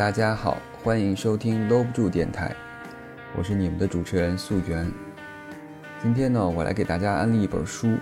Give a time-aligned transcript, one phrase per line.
[0.00, 2.56] 大家好，欢迎收听搂不住电台，
[3.36, 4.90] 我是你们的主持人素媛。
[6.02, 7.98] 今天呢，我来给大家安利一本书，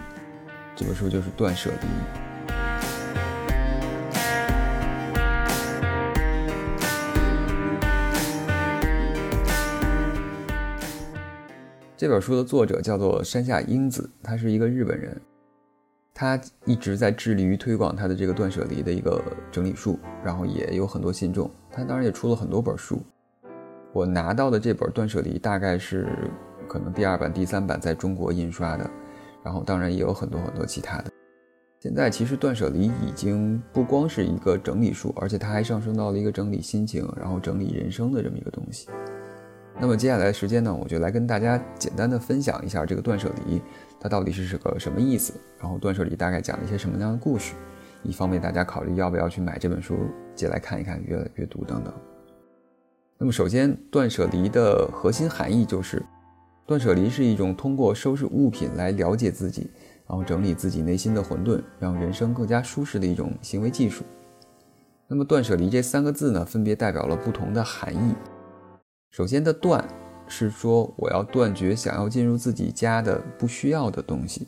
[0.76, 1.76] 这本书就是《断舍离》。
[11.96, 15.20] 这本书的作者叫做山下英子，他是一个日本人。
[16.14, 21.48] 他一直在致力于推广他的这个断舍离的一个整理术，然后也有很多信众。
[21.78, 23.00] 他当然也出了很多本书。
[23.92, 26.08] 我拿到的这本断舍离大概是
[26.66, 28.90] 可能第二版、第三版在中国印刷的，
[29.44, 31.10] 然后当然也有很多很多其他的。
[31.80, 38.88] 现在其实断舍离已经不光是一个整理书，而且它还上升到了一个整理心情，然后整理人生的这么一个东西。
[39.80, 43.62] 那么接下来时间呢，我就来跟大家简单的分享一下这个断舍离。
[44.00, 45.32] 它到底是个什么意思？
[45.60, 47.54] 然后断舍离大概讲了一些什么样的故事，
[48.02, 49.96] 以方便大家考虑要不要去买这本书
[50.34, 51.92] 借来看一看、阅阅读等等。
[53.18, 56.02] 那么首先，断舍离的核心含义就是，
[56.66, 59.70] 断舍离是一种通过收拾物品来了解自己，
[60.06, 64.04] 然后整理自己内心的混沌，让人生更加舒适的一种行为技术。
[65.06, 68.14] 那么断舍离这三个字呢，分别代表了不同的含义。
[69.10, 69.84] 首先的断。
[70.30, 74.46] 是说我要断绝想要进入自己家的不需要的东西，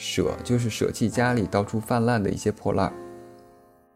[0.00, 2.92] 舍就是舍弃家里到处泛滥的一些破烂，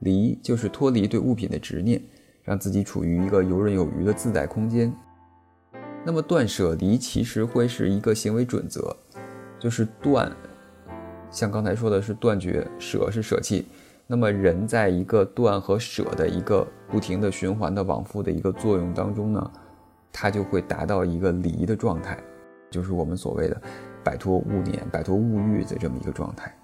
[0.00, 2.02] 离就是脱离对物品的执念，
[2.42, 4.92] 让自己处于一个游刃有余的自在空间。
[6.04, 8.96] 那么断舍离其实会是一个行为准则，
[9.60, 10.28] 就是断，
[11.30, 13.68] 像刚才说的是断绝，舍是舍弃，
[14.08, 19.50] 那么人在一个断和舍的一个不停的循环的往复的一个作用当中呢。
[20.10, 22.18] 它就会达到一个离的状态，
[22.72, 23.62] 就是我们所谓的
[24.04, 26.54] 摆脱物念、摆脱物欲的这么一个状态。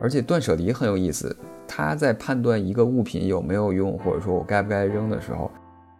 [0.00, 1.34] 而且断舍离很有意思，
[1.66, 5.50] 他在判断一个物品有没有用，或者说我该不该扔的时候，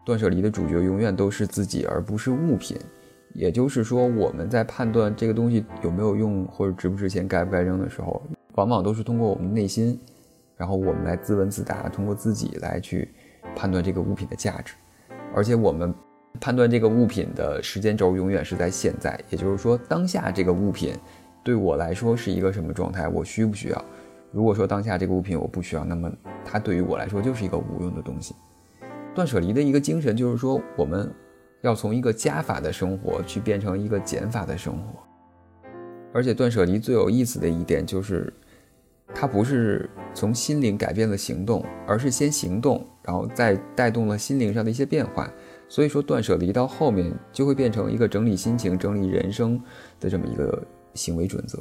[0.04, 2.76] 断舍离的主角永远都是自己，而不是物品。
[3.32, 8.22] 也就是说，我们在判断这个东西有没有用或者值不值钱、该不该扔的时候，
[8.54, 9.98] 往往都是通过我们内心，
[10.56, 13.08] 然后我们来自问自答，通过自己来去
[13.54, 14.74] 判断这个物品的价值。
[15.34, 15.94] 而且我们。
[16.40, 20.94] 判断这个物品的时间轴永远是在现在，也就是说，当下这个物品
[21.42, 23.84] 对我来说是一个什么状态，我需不需要？
[24.32, 26.12] 如果说当下这个物品我不需要，那么
[26.44, 28.34] 它对于我来说就是一个无用的东西。
[29.14, 31.08] 断舍离的一个精神就是说，我们
[31.62, 35.00] 要从一个加法的生活去变成一个减法的生活。
[36.12, 38.32] 而且断舍离最有意思的一点就是，
[39.14, 45.32] 它不是从心灵改变了行动，而是先行动，然后再带动了心灵上的一些变化。
[45.68, 49.60] 所以说，断舍离到后面就会变成一个整理心情、整理人生
[49.98, 50.62] 的这么一个
[50.94, 51.58] 行为准则。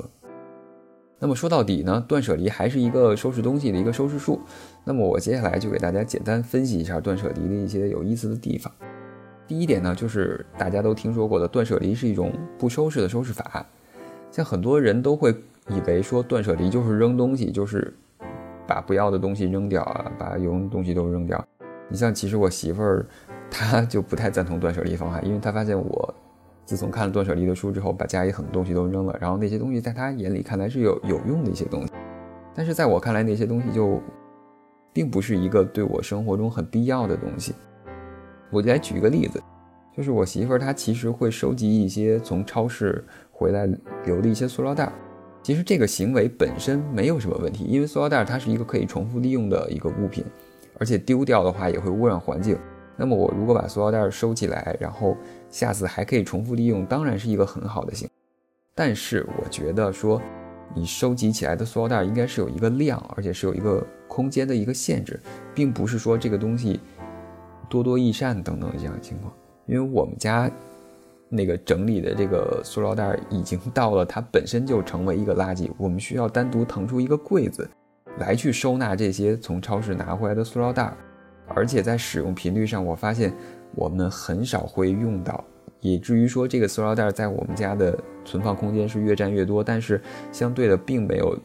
[1.19, 4.41] 那么说到底呢，断舍离还是一个收拾东西的一个收拾术。
[4.83, 8.71] 那么我接下来就给大家简单分析一下断舍离的一些有意思的地方。
[9.47, 13.65] 第一点呢，就是大家都听说过的，断舍离是一种不收拾的收拾法。
[14.31, 15.31] 像很多人都会
[15.69, 17.93] 以为说断舍离就是扔东西，就是
[18.67, 21.41] 把不要的东西扔掉啊，把有用的东西都扔掉。
[21.87, 23.05] 你像，其实我媳妇儿。
[23.49, 26.13] 他就不太赞同断舍离方法， 因为他发现我
[26.65, 31.93] 自从看了断舍离的书之后，把家里很多东西都扔了，然后那些东西在他眼里看来是有有用的一些东西，
[32.55, 34.01] 但是在我看来那些东西就
[34.91, 37.53] 并不是一个对我生活中很必要的东西。
[38.49, 39.41] 我就来举一个例子，
[39.95, 43.67] 就是我媳妇儿她其实会收集一些从超市回来
[44.05, 44.91] 留的一些塑料袋，
[45.41, 50.23] 其实这个行为本身没有什么问题，因为塑料袋它是一个可以重复利用的一个物品，
[50.79, 52.57] 而且丢掉的话也会污染环境。
[52.95, 55.17] 那么我如果把塑料袋收起来，然后
[55.49, 58.07] 下次还可以重复利用，当然是一个很好的行。
[58.75, 60.21] 但是我觉得说，
[60.75, 65.19] 你收集起来的塑料袋应该是有一个量，而且是有一个空间的一个限制，
[65.53, 66.79] 并不是说这个东西
[67.69, 69.33] 多多益善等等这样的情况。
[69.65, 70.51] 因为我们家
[71.29, 77.67] 那个整理的这个塑料袋已经到了它本身就成为一个垃圾，我们需要单独腾出一个柜子
[78.19, 80.95] 来去收纳这些从超市拿回来的塑料袋。
[81.47, 83.33] 而且在使用频率上，我发现
[83.75, 85.43] 我们很少会用到，
[85.81, 90.01] 以至于说这个塑料袋在我们家的存放空间是越占越多，但是
[90.31, 91.37] 相对的并没有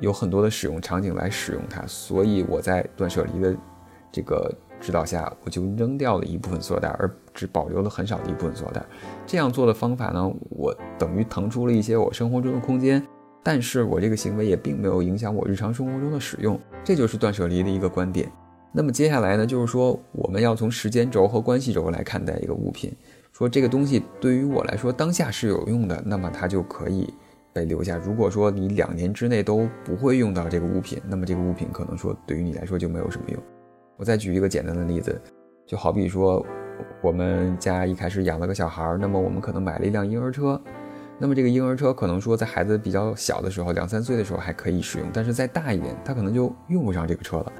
[0.00, 1.84] 有很多的使用场景来使用它。
[1.86, 3.56] 所以我在断舍离的
[4.12, 8.84] 这个指导下，我就扔掉了一部分塑料袋，而只保留了很少的一部分塑料袋。
[9.26, 13.02] 这样做的方法呢，我等于腾出了一些我生活中的空间，
[13.42, 16.58] 但是我这个行为也并没有影响我日常生活中的使用。
[16.84, 18.30] 这就是断舍离的一个观点。
[18.76, 22.94] 那么接下来呢，就是说我们要从时间轴和关系轴来看待一个物品，
[23.32, 27.08] 说这个东西对于我来说当下是有用的，那么它就可以
[27.54, 27.96] 被留下。
[27.96, 33.42] 如果说你两年之内都不会用到这个物品，那么这个物品可能说对于你来说就没有什么用。
[33.96, 35.18] 我再举一个简单的例子，
[35.66, 36.44] 就好比说，
[37.02, 40.60] 我们家一开始养了个小孩，那么我们可能买了一辆婴儿车，
[41.18, 47.52] 那么这个婴儿车可能说在孩子比较小的时候，两三岁的时候还可以使用，但是再大一点，他可能就用不上这个车了。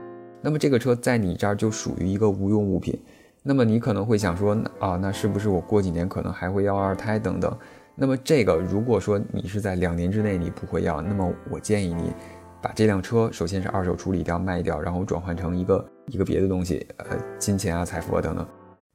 [0.42, 2.98] 那么这个车在你这儿就属于一个无用物品。
[3.42, 7.56] 那么你可能会想说，啊，那是不是我过几年可能还会要二胎等等？
[7.94, 12.12] 那么这个如果说你是在两年之内你不会要，那么我建议你
[12.60, 18.46] 把这辆车首先是二手处理掉卖掉，然后转换成一个一个别的东西，呃，金钱啊、财富啊等等。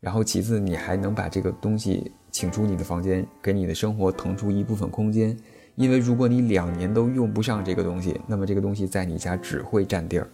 [0.02, 5.36] 然后其次你还能把这个东西请出你的房间，给你的生活腾出一部分空间。
[5.76, 10.28] 因为如果你两年都用不上这个东西，那么这个东西在你家只会占地儿，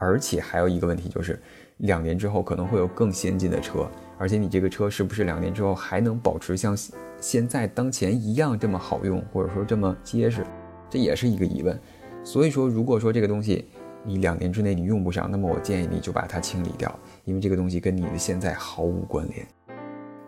[0.00, 1.40] 而且还有一个问题就是，
[1.76, 3.88] 两年之后可能会有更先进的车。
[4.18, 6.76] 而且你这个车是不是两年之后还能保持像
[7.20, 10.44] 现在当前一样这么好用，或者说这么结实，
[10.90, 11.78] 这也是一个疑问。
[12.24, 13.66] 所以说，如果说这个东西
[14.04, 19.46] 你两年之内你用不上，那么我建议你就把它清理掉，因为这个东西跟你的现在毫无关联。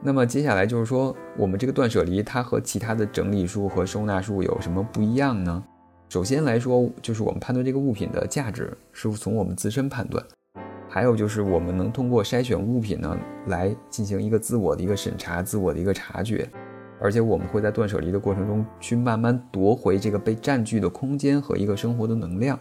[0.02, 5.62] 那么接下来就是说，我们这个断舍离它和其他的整理术和收纳术有什么不一样呢？
[6.12, 10.22] 首先来说，就是我们判断这个物品的价值是从我们自身判断。
[10.86, 16.46] 还有就是，我们能通过筛选物品呢，来进行一个自我的一个审查、自我的一个察觉，
[17.00, 22.60] 而且我们会在断舍离的过程中去慢慢夺回这个被占据的空间和一个生活的能量。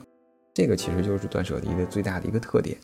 [0.53, 2.77] 这个其实就是断舍离的最大的一个特点。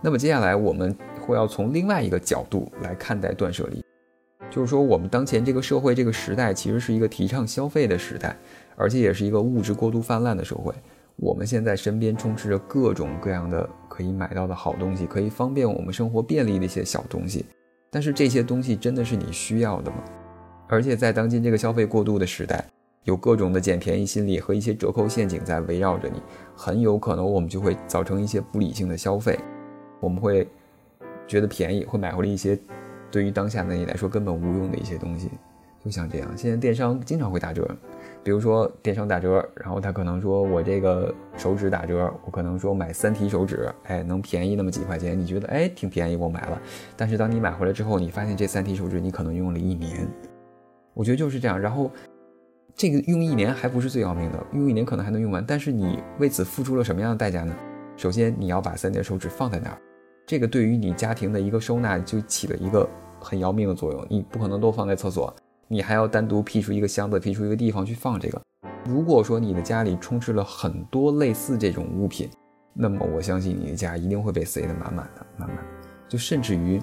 [0.00, 3.84] 那么接下来我们会要从另外一个角度来看待断舍离，
[4.48, 8.36] 就是说我们当前这个社会这个时代其实是一个提倡消费的时代，
[8.80, 10.72] 而且也是一个物质过度泛滥的社会。
[11.16, 17.44] 我们现在身边充斥着各种各样的可以买到的好东西，可以方便我们生活便利的一些小东西，
[17.90, 19.98] 但是这些东西真的是你需要的吗？
[20.66, 22.64] 而且在当今这个消费过度的时代，
[23.04, 26.22] 有各种的捡便宜心理和一些折扣陷阱在围绕着你，
[26.56, 29.38] 很有可能我们就会造成一些不理性的消费，
[30.00, 30.48] 我们会
[31.28, 32.58] 觉得便宜，会买回来一些
[33.10, 35.28] 对于当下的你来说根本无用的一些东西，
[35.84, 37.68] 就像这样，现在电商经常会打折。
[38.22, 46.60] 比如说电商打折，然后他可能说我这个手指打折，我可能说买三提手指，哎，能便宜那么几块钱，你觉得哎挺便宜，我买了。
[46.96, 50.06] 但是当你买回来之后，你发现这三提手指你可能用了一年，
[50.92, 51.58] 我觉得就是这样。
[51.58, 51.90] 然后
[52.74, 57.54] 这个用一年还不是最要命的，用一年可能还能用完，但是你为此付出了什么样的代价呢？
[57.96, 59.78] 首先你要把三节手指放在那儿，
[60.26, 62.88] 这个对于你家庭的一个收纳就起了一个
[63.18, 65.34] 很要命的作用，你不可能都放在厕所。
[65.72, 68.42] 你还要单独辟出一个箱子，辟出一个地方去放这个。
[68.84, 72.28] 如果说你的家里充斥了很多类似这种物品，
[72.74, 75.58] 那么我相信你的家一定会被塞得满满的，满满。
[76.08, 76.82] 就甚至于，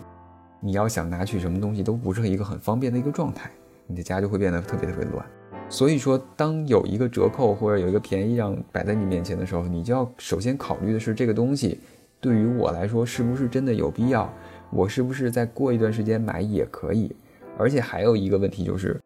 [0.62, 3.52] 你要想拿取什么东西都不是一个很方便的一个状态，
[3.88, 5.26] 你的家就会变得特别特别乱。
[5.68, 11.78] 所以说，当有一个折扣或者有一个便宜让摆在你面前的时候，你就要首先考虑的是这个东西
[12.22, 14.34] 对于我来说是不是真的有必要，
[14.70, 17.14] 我是不是再过一段时间买也可以。
[17.58, 19.02] 而且还有一个问题就是，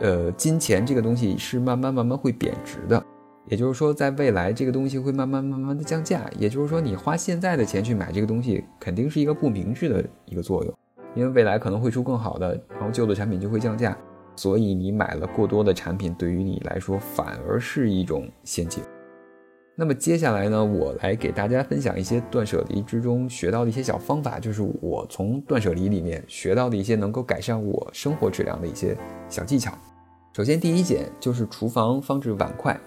[0.00, 3.04] 呃，金钱这个东西是慢慢慢慢会贬值的，
[3.48, 6.30] 也就是说，在未来这个东西会慢慢慢慢的降价。
[6.38, 10.74] 也就是说，你花现在的钱去买这个东西，肯定是一个不明智的一个作用，
[11.14, 13.96] 因为未来可能会出更好的，然后旧的产品就会降价，
[14.36, 18.82] 所以你买了过多的产品，对于你来说反而是一种陷阱。
[19.74, 28.94] 那么接下来呢，我来给大家分享一些断舍离之中学到的一些小方法，就是我从断舍离里面学到的一些能够改善我生活质量的一些
[29.30, 29.72] 小技巧。
[30.34, 32.78] 首先，第一点就是厨房放置碗筷。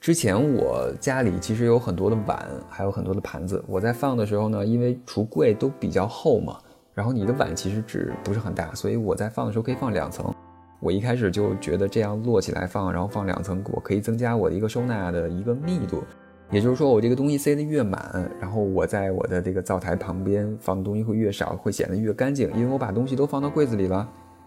[0.00, 3.64] 之前我家里其实有很多的碗，还有很多的盘子。
[3.68, 6.58] 我在放的时候呢，因为橱柜都比较厚嘛，
[6.94, 10.34] 然后你的碗其实纸不是很大，所以我在放的时候可以放两层。
[10.82, 16.02] 我一开始就觉得这样摞起来放，然后放两层，我可以增加我的一个收纳的一个密度。
[16.50, 24.06] 也就是说，我这个东西塞得越满，然后我在我的这个灶台旁边放的东西会越少，会显得越干净，因为我把东西都放到柜子里了，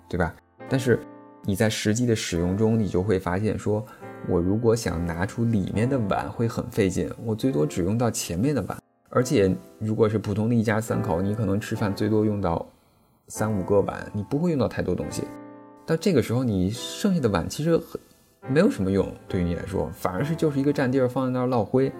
[0.10, 0.36] 对吧？
[0.68, 1.00] 但是
[1.44, 3.84] 你在实际的使用中，你就会发现，说
[4.28, 8.78] 我如果想拿出里面的碗会很费劲，我最多只用到前面的碗，
[9.10, 12.68] 而且如果是普通的一家三口，你可能吃饭最多用到
[13.30, 15.24] 三五个碗，你不会用到太多东西。
[15.86, 18.00] 到这个时候，你剩下的碗其实很
[18.50, 21.92] 没有什么用，对于你来说，反而是就是一个占地儿，放在那儿落灰。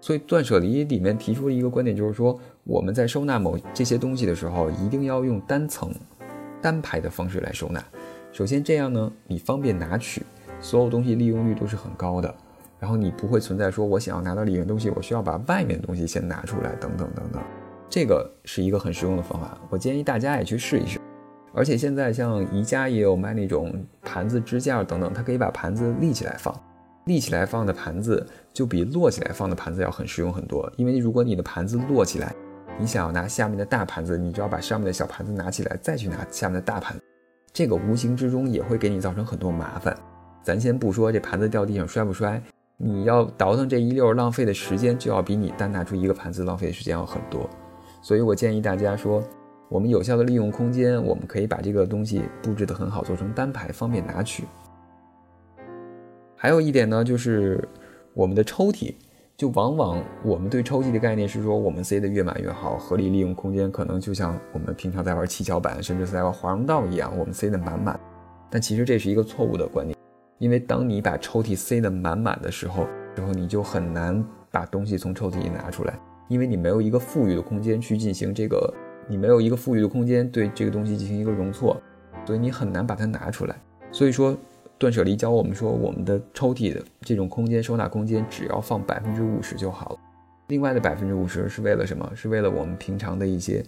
[0.00, 5.94] 所以断舍离里面提出了一个观点就是说，我们在收纳某这些东西的时候，一定要用单层、
[6.60, 7.82] 单排的方式来收纳。
[8.32, 10.22] 首先这样呢，你方便拿取，
[10.60, 12.34] 所有东西利用率都是很高的。
[12.80, 17.40] 然后你不会存在说我想要拿到里面东西，我需要把外面东西先拿出来，等等等等。
[17.88, 20.98] 这个是一个很实用的方法，我建议大家也去试一试。
[21.54, 26.54] 而且现在像宜家也有卖那种盘子支架等等，它可以把盘子立起来放，
[27.04, 30.70] 立起来放的盘子就比摞起来放的盘子要很实用很多。
[30.76, 32.34] 因为如果你的盘子摞起来，
[32.78, 36.96] 你想要拿下面的大盘子，你就要把上面的小盘子拿起来，再去拿下面的大盘，
[37.52, 39.94] 这个无形之中也会给你造成很多麻烦。
[40.42, 42.42] 咱先不说这盘子掉地上摔不摔，
[42.78, 47.48] 你要倒腾这一溜浪费的时间，就要比你单拿出一个盘子浪费的时间要很多。
[48.00, 49.22] 所以我建议大家说，
[49.72, 54.44] 我们有效的利用空间，我们可以把这个东西布置得很好，做成单排，方便拿取。
[56.36, 57.66] 还有一点呢，就是
[58.12, 58.94] 我们的抽屉，
[59.34, 67.98] 就往往我们对抽屉的概念是说，我们塞得越满越好，合理利用空间，可能就像我们平常在玩七巧板，甚至在玩华容道一样，我们塞得满满。
[68.50, 69.96] 但其实这是一个错误的观念，
[70.36, 72.86] 因为当你把抽屉塞得满满的时候，
[73.16, 75.98] 之后你就很难把东西从抽屉里拿出来，
[76.28, 78.70] 因为你没有一个富裕的空间去进行这个，
[79.08, 81.80] 你没有一个富裕的空间对这个东西进行一个容错，
[82.26, 83.56] 所以你很难把它拿出来。
[83.90, 84.36] 所以说。
[84.78, 89.98] 断舍离教我们说，我们的抽屉的这种空间收纳空间只要放百分之五十就好了，
[90.48, 92.10] 另外的百分之五十是为了什么？
[92.16, 93.64] 是为了我们平常的一些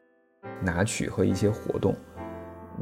[0.60, 1.94] 拿取和一些活动。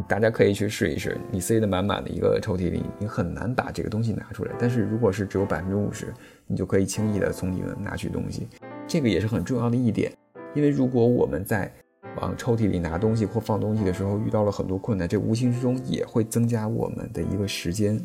[0.08, 4.52] 大家可以去试一试，你塞得满满的一个抽屉里，你很难把这个东西拿出来。
[4.58, 6.10] 但是如果是只有百分之五十，
[6.46, 8.48] 你就可以轻易的从里面拿取东西。
[8.86, 10.10] 这个也是很重要的一点，
[10.54, 11.70] 因为如果我们在
[12.20, 18.00] 往抽屉里拿东西或放东西的时候遇到了很多困难，这无形之中也会增加我们的一个时间。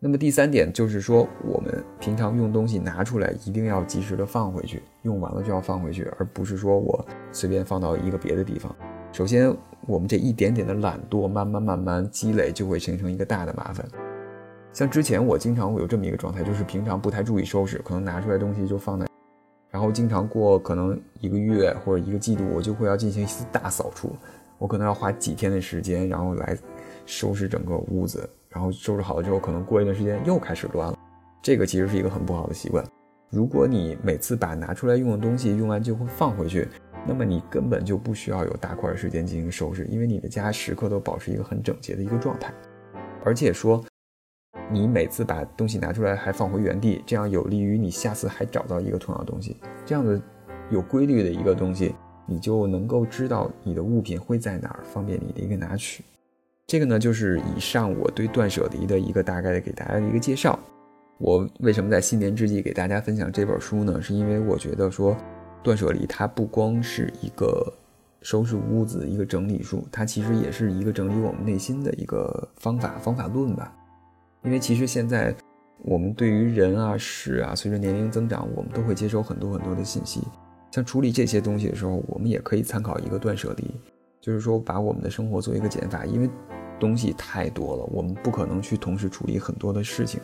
[0.00, 8.74] 那么第三点就是说，我们平常用东西拿出来一定要及时的放回去，用完了就要放回去，而不是说我随便放到一个别的地方。
[9.12, 13.86] 首先，我们这一点点的懒惰，慢慢慢慢积累，就会形成一个大的麻烦。
[14.72, 19.06] 像之前我经常会有这么一个状态，就是平常不太注意收拾，可能拿出来东西就放在，
[19.74, 24.14] 然后经常过可能一个月或者一个季度，我就会要进行一次大扫除，
[24.56, 26.56] 我可能要花几天的时间，然后来
[27.06, 28.30] 收拾整个屋子。
[28.50, 30.96] 然后收拾好了之后，可能过一段时间又开始乱了。
[31.42, 32.84] 这个其实是一个很不好的习惯。
[33.30, 36.68] 如果你每次把拿出来用的东西用完就会放回去，
[37.04, 42.54] 那么你根本就不需要有大块的时间进行收拾，因为你的家时刻都保持一个很整洁的一个状态。
[43.24, 43.84] 而且说，
[44.70, 49.56] 你每次把东西拿出来还放回原地，这样有利于你下次还找到一个同样的东西。
[49.84, 50.20] 这样的
[50.70, 51.94] 有规律的一个东西，
[52.26, 56.02] 你就能够知道你的物品会在哪儿，方便你的一个拿取。
[56.66, 60.58] 这个呢，就是以上我对断舍离的一个大概的给大家的一个介绍。
[61.18, 64.00] 我为什么在新年之际给大家分享这本书呢？
[64.00, 65.14] 是因为我觉得说，
[65.62, 67.70] 断舍离它不光是一个
[68.22, 73.70] 收拾屋子一个整理术，它其实也是一个整理我们内心的一个方法方法论吧。
[74.44, 75.34] 因为其实现在
[75.78, 80.20] 我们对于人啊事啊，随着年龄增长，我们都会接收很多很多的信息。
[80.70, 83.64] 像处理这些东西的时候，我们也可以参考一个断舍离。
[84.20, 86.28] 就是说，把我们的生活做一个减法，因为
[86.80, 90.20] 东西太多了，我们不可能去同时处理很多的事情，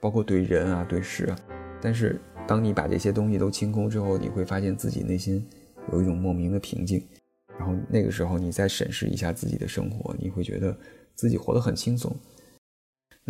[0.00, 1.38] 包括对人啊、对事啊。
[1.80, 5.46] 但是，当你把这些东西都清空之后，你会发现自己内心
[5.92, 7.04] 有一种莫名的平静。
[7.58, 10.76] 然后那个时候，你再审视一下自己的生活，你会觉得
[11.14, 12.14] 自己活得很轻松。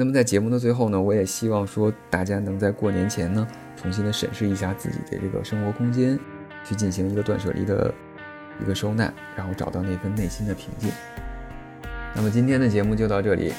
[0.00, 6.18] 那么，在节目的最后呢，我也希望说，大家能在过年前呢，重新的审视一下自己的这个生活空间，
[6.64, 7.92] 去进行一个断舍离的。
[8.62, 10.90] 一个收纳，然后找到那份内心的平静。
[12.14, 13.54] 那么今天的节目就到这里，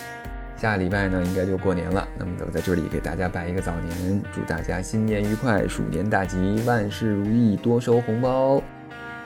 [0.55, 2.07] 下礼拜呢应该就过年了。
[2.19, 8.62] 那么我在这里给大家拜一个早年，祝大家新年愉快，鼠年大吉，万事如意，多收红包。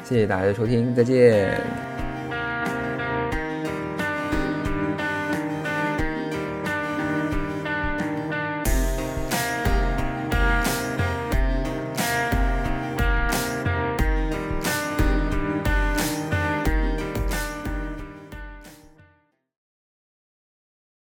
[0.06, 1.60] 谢谢大家的收听，再见。